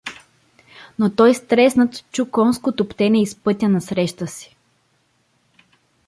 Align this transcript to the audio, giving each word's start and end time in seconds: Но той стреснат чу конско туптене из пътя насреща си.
Но 0.99 1.05
той 1.15 1.31
стреснат 1.39 2.11
чу 2.11 2.25
конско 2.25 2.71
туптене 2.71 3.21
из 3.21 3.35
пътя 3.35 3.69
насреща 3.69 4.27
си. 4.27 4.57